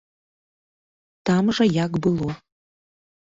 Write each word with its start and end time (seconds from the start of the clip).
Там 1.31 1.51
жа 1.59 1.67
як 1.85 1.91
было. 2.07 2.29